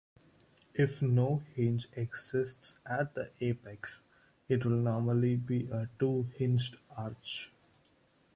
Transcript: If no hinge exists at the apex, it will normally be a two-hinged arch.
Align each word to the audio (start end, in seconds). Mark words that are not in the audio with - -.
If 0.73 1.03
no 1.03 1.43
hinge 1.53 1.87
exists 1.95 2.79
at 2.87 3.13
the 3.13 3.29
apex, 3.39 3.99
it 4.49 4.65
will 4.65 4.71
normally 4.71 5.35
be 5.35 5.67
a 5.67 5.89
two-hinged 5.99 6.75
arch. 6.97 7.51